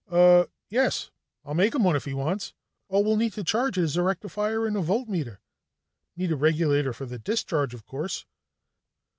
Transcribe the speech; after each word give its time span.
"Uh.... 0.09 0.45
Yes. 0.67 1.11
I'll 1.45 1.53
make 1.53 1.75
him 1.75 1.83
one 1.83 1.95
if 1.95 2.05
he 2.05 2.15
wants. 2.15 2.55
All 2.89 3.03
we'll 3.03 3.17
need 3.17 3.33
to 3.33 3.43
charge 3.43 3.77
it 3.77 3.83
is 3.83 3.97
a 3.97 4.01
rectifier 4.01 4.65
and 4.65 4.75
a 4.75 4.81
volt 4.81 5.07
meter. 5.07 5.39
Need 6.17 6.31
a 6.31 6.35
regulator 6.35 6.91
for 6.91 7.05
the 7.05 7.19
discharge, 7.19 7.75
of 7.75 7.85
course." 7.85 8.25